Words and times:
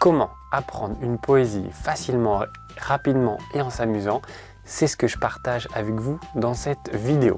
Comment 0.00 0.30
apprendre 0.50 0.96
une 1.02 1.18
poésie 1.18 1.68
facilement, 1.72 2.44
rapidement 2.78 3.36
et 3.52 3.60
en 3.60 3.68
s'amusant 3.68 4.22
C'est 4.64 4.86
ce 4.86 4.96
que 4.96 5.06
je 5.06 5.18
partage 5.18 5.68
avec 5.74 5.94
vous 5.96 6.18
dans 6.34 6.54
cette 6.54 6.96
vidéo. 6.96 7.36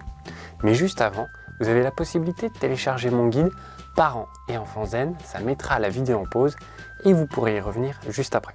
Mais 0.63 0.73
juste 0.73 1.01
avant, 1.01 1.27
vous 1.59 1.69
avez 1.69 1.83
la 1.83 1.91
possibilité 1.91 2.51
de 2.51 2.55
télécharger 2.55 3.11
mon 3.11 3.27
guide 3.27 3.51
Parents 3.97 4.29
et 4.49 4.57
enfants 4.59 4.85
zen, 4.85 5.17
ça 5.25 5.41
mettra 5.41 5.81
la 5.81 5.89
vidéo 5.89 6.21
en 6.21 6.25
pause 6.25 6.55
et 7.05 7.13
vous 7.13 7.27
pourrez 7.27 7.57
y 7.57 7.61
revenir 7.61 7.99
juste 8.09 8.37
après. 8.37 8.55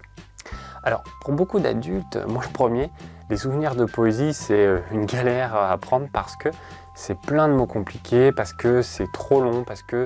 Alors, 0.83 1.03
pour 1.25 1.33
beaucoup 1.33 1.59
d'adultes, 1.59 2.17
moi 2.29 2.43
le 2.47 2.53
premier, 2.53 2.89
les 3.29 3.35
souvenirs 3.35 3.75
de 3.75 3.83
poésie, 3.83 4.33
c'est 4.33 4.65
euh, 4.65 4.79
une 4.93 5.05
galère 5.05 5.53
à 5.53 5.73
apprendre 5.73 6.07
parce 6.13 6.37
que 6.37 6.47
c'est 6.95 7.19
plein 7.19 7.49
de 7.49 7.53
mots 7.53 7.67
compliqués, 7.67 8.31
parce 8.31 8.53
que 8.53 8.81
c'est 8.81 9.11
trop 9.11 9.41
long, 9.41 9.65
parce 9.65 9.83
que 9.83 10.05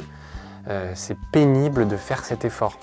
euh, 0.69 0.91
c'est 0.95 1.17
pénible 1.31 1.87
de 1.87 1.97
faire 1.97 2.25
cet 2.25 2.45
effort. 2.45 2.79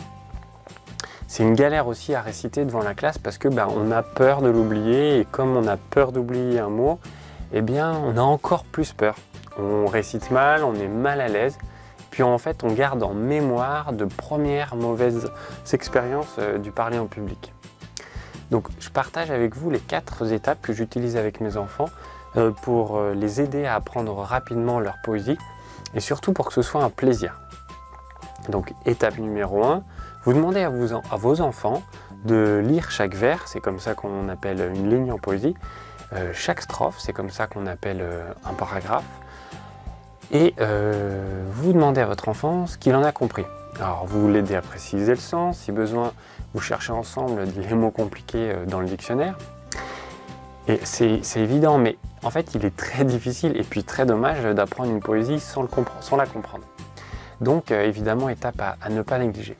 C'est 1.38 1.44
une 1.44 1.54
galère 1.54 1.86
aussi 1.86 2.16
à 2.16 2.20
réciter 2.20 2.64
devant 2.64 2.82
la 2.82 2.94
classe 2.94 3.16
parce 3.16 3.38
que 3.38 3.46
ben, 3.46 3.68
on 3.72 3.92
a 3.92 4.02
peur 4.02 4.42
de 4.42 4.48
l'oublier 4.48 5.20
et 5.20 5.24
comme 5.24 5.56
on 5.56 5.68
a 5.68 5.76
peur 5.76 6.10
d'oublier 6.10 6.58
un 6.58 6.68
mot, 6.68 6.98
eh 7.52 7.62
bien 7.62 7.92
on 7.92 8.16
a 8.16 8.22
encore 8.22 8.64
plus 8.64 8.92
peur. 8.92 9.14
On 9.56 9.86
récite 9.86 10.32
mal, 10.32 10.64
on 10.64 10.74
est 10.74 10.88
mal 10.88 11.20
à 11.20 11.28
l'aise, 11.28 11.56
puis 12.10 12.24
en 12.24 12.38
fait 12.38 12.64
on 12.64 12.72
garde 12.72 13.04
en 13.04 13.14
mémoire 13.14 13.92
de 13.92 14.04
premières 14.04 14.74
mauvaises 14.74 15.30
expériences 15.72 16.34
euh, 16.40 16.58
du 16.58 16.72
parler 16.72 16.98
en 16.98 17.06
public. 17.06 17.52
Donc 18.50 18.66
je 18.80 18.90
partage 18.90 19.30
avec 19.30 19.54
vous 19.54 19.70
les 19.70 19.78
quatre 19.78 20.32
étapes 20.32 20.60
que 20.60 20.72
j'utilise 20.72 21.16
avec 21.16 21.40
mes 21.40 21.56
enfants 21.56 21.88
euh, 22.36 22.50
pour 22.50 22.96
euh, 22.96 23.14
les 23.14 23.40
aider 23.40 23.64
à 23.64 23.76
apprendre 23.76 24.12
rapidement 24.16 24.80
leur 24.80 24.96
poésie 25.04 25.38
et 25.94 26.00
surtout 26.00 26.32
pour 26.32 26.48
que 26.48 26.52
ce 26.52 26.62
soit 26.62 26.82
un 26.82 26.90
plaisir. 26.90 27.38
Donc 28.48 28.72
étape 28.86 29.18
numéro 29.18 29.62
1, 29.62 29.84
vous 30.28 30.34
demandez 30.34 30.60
à, 30.60 30.68
vos 30.68 31.40
enfants 31.40 31.82
de 32.24 32.62
lire 32.62 32.90
chaque 32.90 33.14
vers, 33.14 33.48
c'est 33.48 33.60
comme 33.60 33.78
ça 33.78 33.94
qu'on 33.94 34.28
appelle 34.28 34.60
une 34.74 34.90
ligne 34.90 35.10
en 35.10 35.18
poésie, 35.18 35.54
euh, 36.12 36.32
chaque 36.34 36.60
strophe, 36.60 36.96
c'est 36.98 37.14
comme 37.14 37.30
ça 37.30 37.46
qu'on 37.46 37.66
appelle 37.66 38.04
un 38.44 38.52
paragraphe, 38.52 39.08
et 40.30 40.54
vous 41.52 41.72
demandez 41.72 42.02
à 42.02 42.06
votre 42.06 42.28
enfant 42.28 42.66
ce 42.66 42.76
qu'il 42.76 42.94
en 42.94 43.04
a 43.04 43.12
compris. 43.12 43.46
Alors 43.80 44.04
vous 44.06 44.28
l'aidez 44.28 44.54
à 44.54 44.60
préciser 44.60 45.12
le 45.12 45.20
sens, 45.20 45.60
si 45.60 45.72
besoin, 45.72 46.12
vous 46.52 46.60
cherchez 46.60 46.92
ensemble 46.92 47.44
les 47.56 47.74
mots 47.74 47.90
compliqués 47.90 48.52
euh, 48.52 48.66
dans 48.66 48.80
le 48.80 48.86
dictionnaire. 48.86 49.38
Et 50.66 50.80
c'est 50.82 51.22
évident, 51.36 51.78
mais 51.78 51.96
en 52.22 52.28
fait, 52.30 52.54
il 52.54 52.66
est 52.66 52.76
très 52.76 53.04
difficile 53.04 53.56
et 53.56 53.62
puis 53.62 53.84
très 53.84 54.04
dommage 54.04 54.42
d'apprendre 54.54 54.90
une 54.90 55.00
poésie 55.00 55.40
sans, 55.40 55.66
la 56.16 56.26
comprendre. 56.26 56.64
Donc, 57.40 57.70
euh, 57.70 57.86
évidemment, 57.86 58.28
étape 58.28 58.60
à, 58.60 58.90
ne 58.90 59.00
pas 59.00 59.18
négliger. 59.18 59.56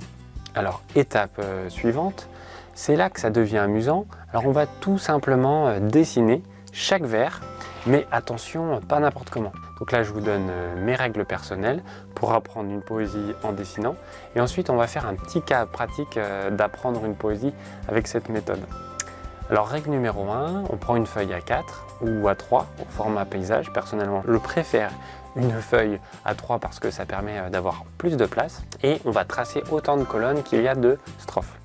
Alors, 0.55 0.83
étape 0.95 1.39
euh, 1.39 1.69
suivante, 1.69 2.29
c'est 2.75 2.97
là 2.97 3.11
que 3.11 3.21
ça 3.21 3.31
devient 3.31 3.59
amusant. 3.59 4.07
Alors, 4.31 4.47
on 4.47 4.53
va 4.53 4.67
tout 4.67 4.99
simplement 4.99 5.79
dessiner 5.81 6.43
chaque 6.73 7.05
vers, 7.05 7.41
mais 7.87 8.07
attention, 8.13 8.81
pas 8.81 9.01
n'importe 9.01 9.31
comment. 9.31 9.53
Donc 9.79 9.93
là, 9.93 10.03
je 10.03 10.13
vous 10.13 10.21
donne 10.21 10.49
euh, 10.51 10.75
mes 10.85 10.95
règles 10.95 11.25
personnelles 11.25 11.83
pour 12.15 12.33
apprendre 12.33 12.71
une 12.71 12.83
poésie 12.83 13.33
en 13.43 13.53
dessinant. 13.53 13.95
Et 14.35 14.41
ensuite, 14.41 14.71
on 14.71 14.77
va 14.77 14.87
faire 14.87 15.07
un 15.07 15.15
petit 15.15 15.41
cas 15.41 15.67
pratique 15.67 16.17
euh, 16.17 16.51
d'apprendre 16.51 17.05
une 17.05 17.15
poésie 17.15 17.53
avec 17.89 18.07
cette 18.07 18.29
méthode. 18.29 18.61
Alors, 19.51 19.67
règle 19.67 19.91
numéro 19.91 20.31
1, 20.31 20.65
on 20.69 20.77
prend 20.77 20.95
une 20.97 21.07
feuille 21.07 21.33
à 21.33 21.41
4 21.41 21.87
ou 22.03 22.29
à 22.29 22.35
3 22.35 22.67
au 22.83 22.85
format 22.91 23.25
paysage. 23.25 23.73
Personnellement, 23.73 24.23
je 24.29 24.37
préfère 24.37 24.91
une 25.37 25.53
feuille 25.53 25.99
à 26.27 26.35
3 26.35 26.59
parce 26.59 26.79
que 26.79 26.91
ça 26.91 27.07
permet 27.07 27.39
euh, 27.39 27.49
d'avoir 27.49 27.85
plus 27.97 28.19
de 28.19 28.27
place. 28.27 28.63
Et 28.83 29.01
on 29.07 29.11
va 29.11 29.25
tracer 29.25 29.63
autant 29.71 29.97
de 29.97 30.05
colonnes 30.05 30.43
qu'il 30.43 30.61
y 30.61 30.69
a 30.69 30.75
de 30.75 30.99
strophes. 31.19 31.59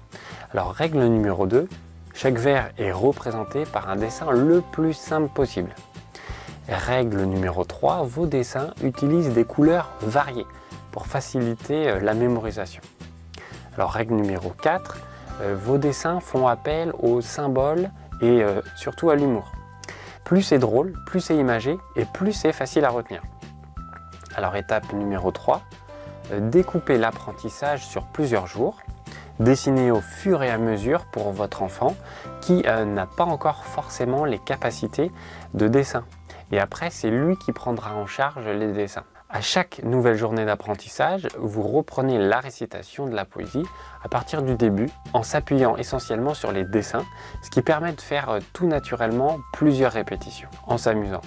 Alors, 0.54 0.72
règle 0.72 1.04
numéro 1.04 1.46
2, 1.46 1.68
chaque 2.14 2.38
vers 2.38 2.72
est 2.78 2.94
représenté 2.94 3.66
par 3.66 3.90
un 3.90 3.98
dessin 3.98 4.32
le 4.32 4.62
plus 4.62 4.94
simple 4.94 5.28
possible. 5.28 5.76
Règle 6.70 7.24
numéro 7.24 7.66
3, 7.66 8.04
vos 8.04 8.28
dessins 8.28 8.74
utilisent 8.82 9.34
des 9.34 9.44
couleurs 9.44 9.92
variées 10.02 10.48
pour 10.92 11.06
faciliter 11.06 11.90
euh, 11.90 12.00
la 12.00 12.14
mémorisation. 12.14 12.82
Alors 13.76 13.92
règle 13.92 14.14
numéro 14.14 14.52
4, 14.62 14.96
euh, 14.96 15.13
vos 15.42 15.78
dessins 15.78 16.20
font 16.20 16.48
appel 16.48 16.94
aux 17.00 17.22
symboles 17.22 17.90
et 18.22 18.44
euh, 18.44 18.62
surtout 18.76 19.10
à 19.10 19.16
l'humour. 19.16 19.52
Plus 20.24 20.42
c'est 20.42 20.60
drôle, 20.60 20.94
plus 21.06 21.20
c'est 21.20 21.36
imagé 21.36 21.78
et 21.96 22.06
plus 22.06 22.34
c'est 22.34 22.54
facile 22.54 22.86
à 22.86 22.90
retenir. 22.90 23.22
Alors 24.36 24.56
étape 24.56 24.94
numéro 24.94 25.32
3, 25.32 25.62
découpez 26.40 26.98
l'apprentissage 26.98 27.86
sur 27.86 28.06
plusieurs 28.06 28.48
jours. 28.48 28.78
Dessinez 29.40 29.92
au 29.92 30.00
fur 30.00 30.44
et 30.44 30.50
à 30.50 30.58
mesure 30.58 31.06
pour 31.12 31.32
votre 31.32 31.62
enfant 31.62 31.96
qui 32.42 32.64
n'a 32.64 33.06
pas 33.06 33.26
encore 33.26 33.66
forcément 33.66 34.26
les 34.26 34.40
capacités 34.40 35.12
de 35.54 35.68
dessin. 35.68 36.06
Et 36.52 36.60
après, 36.60 36.90
c'est 36.90 37.10
lui 37.10 37.36
qui 37.38 37.52
prendra 37.52 37.96
en 37.96 38.06
charge 38.06 38.48
les 38.48 38.72
dessins. 38.72 39.06
À 39.36 39.42
chaque 39.42 39.82
nouvelle 39.84 40.16
journée 40.16 40.46
d'apprentissage, 40.46 41.28
vous 41.40 41.64
reprenez 41.64 42.20
la 42.20 42.40
récitation 42.40 43.08
de 43.08 43.16
la 43.16 43.26
poésie 43.26 43.66
à 44.04 44.08
partir 44.08 44.44
du 44.44 44.54
début 44.54 44.90
en 45.14 45.24
s'appuyant 45.24 45.76
essentiellement 45.76 46.36
sur 46.36 46.52
les 46.52 46.64
dessins, 46.64 47.04
ce 47.42 47.50
qui 47.50 47.64
permet 47.64 47.94
de 47.94 48.02
faire 48.02 48.30
euh, 48.30 48.40
tout 48.54 48.68
naturellement 48.68 49.40
plusieurs 49.52 49.92
répétitions 49.92 50.50
en 50.68 50.78
s'amusant. 50.78 51.22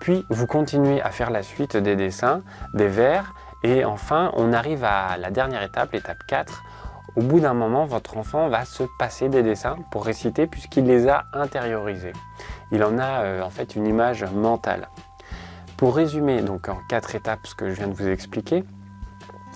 Puis 0.00 0.24
vous 0.30 0.48
continuez 0.48 1.00
à 1.00 1.10
faire 1.10 1.30
la 1.30 1.44
suite 1.44 1.76
des 1.76 1.94
dessins, 1.94 2.42
des 2.74 2.88
vers 2.88 3.32
et 3.62 3.84
enfin 3.84 4.32
on 4.34 4.52
arrive 4.52 4.82
à 4.82 5.16
la 5.16 5.30
dernière 5.30 5.62
étape, 5.62 5.92
l'étape 5.92 6.26
4. 6.26 6.64
Au 7.14 7.22
bout 7.22 7.38
d'un 7.38 7.54
moment, 7.54 7.84
votre 7.84 8.16
enfant 8.16 8.48
va 8.48 8.64
se 8.64 8.82
passer 8.98 9.28
des 9.28 9.44
dessins 9.44 9.76
pour 9.92 10.04
réciter 10.04 10.48
puisqu'il 10.48 10.86
les 10.86 11.06
a 11.06 11.26
intériorisés 11.32 12.12
il 12.74 12.82
en 12.82 12.98
a 12.98 13.22
euh, 13.22 13.42
en 13.42 13.50
fait 13.50 13.76
une 13.76 13.86
image 13.86 14.24
mentale. 14.24 14.88
Pour 15.76 15.96
résumer 15.96 16.42
donc 16.42 16.68
en 16.68 16.78
quatre 16.88 17.14
étapes 17.14 17.46
ce 17.46 17.54
que 17.54 17.68
je 17.68 17.74
viens 17.74 17.88
de 17.88 17.94
vous 17.94 18.08
expliquer, 18.08 18.64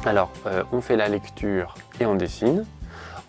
alors 0.05 0.31
euh, 0.47 0.65
on 0.73 0.81
fait 0.81 0.97
la 0.97 1.09
lecture 1.09 1.75
et 2.01 2.07
on 2.07 2.15
dessine, 2.15 2.65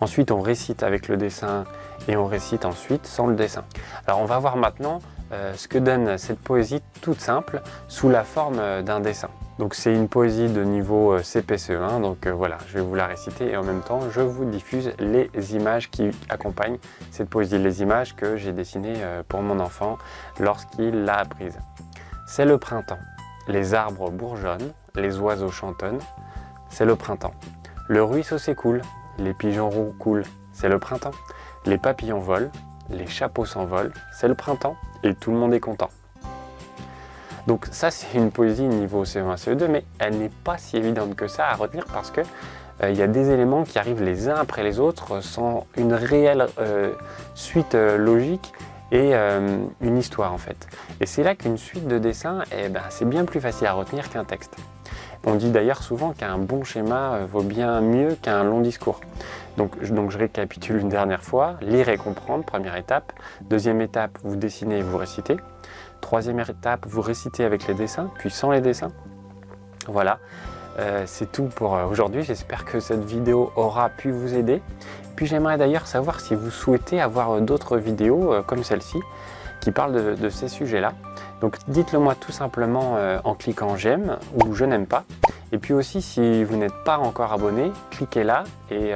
ensuite 0.00 0.30
on 0.30 0.40
récite 0.40 0.82
avec 0.82 1.08
le 1.08 1.16
dessin 1.16 1.64
et 2.08 2.16
on 2.16 2.26
récite 2.26 2.64
ensuite 2.64 3.06
sans 3.06 3.26
le 3.26 3.36
dessin. 3.36 3.64
Alors 4.06 4.20
on 4.20 4.26
va 4.26 4.38
voir 4.38 4.56
maintenant 4.56 5.00
euh, 5.32 5.54
ce 5.54 5.68
que 5.68 5.78
donne 5.78 6.18
cette 6.18 6.40
poésie 6.40 6.82
toute 7.00 7.20
simple 7.20 7.62
sous 7.88 8.08
la 8.08 8.24
forme 8.24 8.82
d'un 8.82 9.00
dessin. 9.00 9.30
Donc 9.60 9.74
c'est 9.74 9.94
une 9.94 10.08
poésie 10.08 10.48
de 10.48 10.64
niveau 10.64 11.12
euh, 11.12 11.18
CPCE1, 11.18 12.00
donc 12.00 12.26
euh, 12.26 12.32
voilà, 12.32 12.56
je 12.66 12.78
vais 12.78 12.80
vous 12.80 12.94
la 12.94 13.06
réciter 13.06 13.50
et 13.50 13.58
en 13.58 13.62
même 13.62 13.82
temps 13.82 14.00
je 14.10 14.22
vous 14.22 14.46
diffuse 14.46 14.90
les 14.98 15.28
images 15.54 15.90
qui 15.90 16.08
accompagnent 16.30 16.78
cette 17.10 17.28
poésie, 17.28 17.58
les 17.58 17.82
images 17.82 18.16
que 18.16 18.38
j'ai 18.38 18.52
dessinées 18.52 18.94
euh, 18.96 19.22
pour 19.28 19.42
mon 19.42 19.60
enfant 19.60 19.98
lorsqu'il 20.38 21.04
l'a 21.04 21.18
apprise. 21.18 21.58
C'est 22.32 22.44
le 22.44 22.58
printemps, 22.58 23.00
les 23.48 23.74
arbres 23.74 24.08
bourgeonnent, 24.12 24.72
les 24.94 25.18
oiseaux 25.18 25.50
chantonnent, 25.50 25.98
c'est 26.68 26.84
le 26.84 26.94
printemps. 26.94 27.34
Le 27.88 28.04
ruisseau 28.04 28.38
s'écoule, 28.38 28.82
les 29.18 29.34
pigeons 29.34 29.68
roux 29.68 29.92
coulent, 29.98 30.22
c'est 30.52 30.68
le 30.68 30.78
printemps. 30.78 31.10
Les 31.66 31.76
papillons 31.76 32.20
volent, 32.20 32.52
les 32.88 33.08
chapeaux 33.08 33.46
s'envolent, 33.46 33.92
c'est 34.12 34.28
le 34.28 34.36
printemps 34.36 34.76
et 35.02 35.16
tout 35.16 35.32
le 35.32 35.38
monde 35.38 35.52
est 35.54 35.58
content. 35.58 35.90
Donc 37.48 37.66
ça, 37.72 37.90
c'est 37.90 38.16
une 38.16 38.30
poésie 38.30 38.62
niveau 38.62 39.04
CE1, 39.04 39.34
CE2, 39.34 39.66
mais 39.66 39.84
elle 39.98 40.16
n'est 40.16 40.30
pas 40.44 40.56
si 40.56 40.76
évidente 40.76 41.16
que 41.16 41.26
ça 41.26 41.48
à 41.48 41.54
retenir 41.56 41.84
parce 41.92 42.12
que 42.12 42.20
euh, 42.84 42.90
il 42.90 42.96
y 42.96 43.02
a 43.02 43.08
des 43.08 43.30
éléments 43.30 43.64
qui 43.64 43.76
arrivent 43.80 44.04
les 44.04 44.28
uns 44.28 44.36
après 44.36 44.62
les 44.62 44.78
autres 44.78 45.20
sans 45.20 45.66
une 45.76 45.94
réelle 45.94 46.46
euh, 46.60 46.92
suite 47.34 47.74
euh, 47.74 47.98
logique 47.98 48.52
et 48.92 49.14
une 49.14 49.98
histoire 49.98 50.32
en 50.32 50.38
fait. 50.38 50.68
Et 51.00 51.06
c'est 51.06 51.22
là 51.22 51.34
qu'une 51.34 51.56
suite 51.56 51.86
de 51.86 51.98
dessins, 51.98 52.42
eh 52.52 52.68
ben, 52.68 52.82
c'est 52.90 53.08
bien 53.08 53.24
plus 53.24 53.40
facile 53.40 53.66
à 53.66 53.72
retenir 53.72 54.10
qu'un 54.10 54.24
texte. 54.24 54.56
On 55.24 55.34
dit 55.34 55.50
d'ailleurs 55.50 55.82
souvent 55.82 56.12
qu'un 56.12 56.38
bon 56.38 56.64
schéma 56.64 57.20
vaut 57.30 57.42
bien 57.42 57.80
mieux 57.80 58.16
qu'un 58.20 58.42
long 58.42 58.60
discours. 58.60 59.00
Donc, 59.56 59.78
donc 59.92 60.10
je 60.10 60.18
récapitule 60.18 60.78
une 60.78 60.88
dernière 60.88 61.22
fois, 61.22 61.56
lire 61.60 61.88
et 61.90 61.98
comprendre, 61.98 62.44
première 62.44 62.76
étape. 62.76 63.12
Deuxième 63.42 63.80
étape, 63.80 64.18
vous 64.24 64.36
dessinez 64.36 64.78
et 64.78 64.82
vous 64.82 64.96
récitez. 64.96 65.36
Troisième 66.00 66.40
étape, 66.40 66.86
vous 66.86 67.02
récitez 67.02 67.44
avec 67.44 67.66
les 67.66 67.74
dessins, 67.74 68.10
puis 68.18 68.30
sans 68.30 68.50
les 68.50 68.62
dessins. 68.62 68.92
Voilà, 69.86 70.18
euh, 70.78 71.02
c'est 71.06 71.30
tout 71.30 71.44
pour 71.54 71.74
euh, 71.74 71.84
aujourd'hui. 71.84 72.22
J'espère 72.22 72.64
que 72.64 72.80
cette 72.80 73.04
vidéo 73.04 73.52
aura 73.56 73.90
pu 73.90 74.10
vous 74.10 74.34
aider. 74.34 74.62
J'aimerais 75.26 75.58
d'ailleurs 75.58 75.86
savoir 75.86 76.20
si 76.20 76.34
vous 76.34 76.50
souhaitez 76.50 77.00
avoir 77.00 77.32
euh, 77.32 77.40
d'autres 77.40 77.76
vidéos 77.76 78.34
comme 78.46 78.64
celle-ci 78.64 78.98
qui 79.60 79.72
parlent 79.72 80.16
de, 80.16 80.28
ces 80.30 80.48
sujets-là. 80.48 80.94
Donc 81.40 81.56
dites-le 81.68 81.98
moi 81.98 82.14
tout 82.14 82.32
simplement 82.32 82.96
en 83.24 83.34
cliquant 83.34 83.76
j'aime 83.76 84.16
ou 84.34 84.54
je 84.54 84.64
n'aime 84.64 84.86
pas. 84.86 85.04
Et 85.52 85.58
puis 85.58 85.74
aussi 85.74 86.00
si 86.00 86.44
vous 86.44 86.56
n'êtes 86.56 86.84
pas 86.84 86.98
encore 86.98 87.32
abonné, 87.32 87.72
cliquez 87.90 88.24
là 88.24 88.44
et 88.70 88.92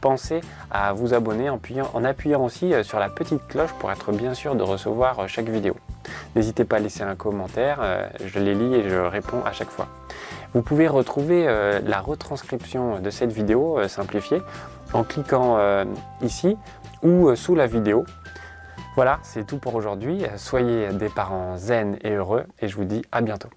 pensez 0.00 0.40
à 0.70 0.92
vous 0.92 1.14
abonner 1.14 1.50
en 1.50 2.04
appuyant 2.04 2.44
aussi 2.44 2.72
sur 2.84 3.00
la 3.00 3.08
petite 3.08 3.46
cloche 3.48 3.72
pour 3.80 3.90
être 3.90 4.12
bien 4.12 4.34
sûr 4.34 4.54
de 4.54 4.62
recevoir 4.62 5.28
chaque 5.28 5.48
vidéo. 5.48 5.74
N'hésitez 6.34 6.64
pas 6.64 6.76
à 6.76 6.78
laisser 6.78 7.02
un 7.02 7.14
commentaire, 7.14 7.78
euh, 7.80 8.08
je 8.24 8.38
les 8.38 8.54
lis 8.54 8.74
et 8.74 8.88
je 8.88 8.96
réponds 8.96 9.42
à 9.44 9.52
chaque 9.52 9.70
fois. 9.70 9.88
Vous 10.54 10.62
pouvez 10.62 10.88
retrouver 10.88 11.46
euh, 11.46 11.80
la 11.84 12.00
retranscription 12.00 13.00
de 13.00 13.10
cette 13.10 13.32
vidéo 13.32 13.78
euh, 13.78 13.88
simplifiée 13.88 14.42
en 14.92 15.02
cliquant 15.02 15.56
euh, 15.58 15.84
ici 16.22 16.56
ou 17.02 17.34
sous 17.34 17.54
la 17.54 17.66
vidéo. 17.66 18.04
Voilà, 18.94 19.18
c'est 19.22 19.46
tout 19.46 19.58
pour 19.58 19.74
aujourd'hui. 19.74 20.24
Soyez 20.36 20.88
des 20.92 21.08
parents 21.08 21.56
zen 21.58 21.98
et 22.02 22.12
heureux 22.12 22.44
et 22.60 22.68
je 22.68 22.76
vous 22.76 22.84
dis 22.84 23.02
à 23.12 23.20
bientôt. 23.20 23.50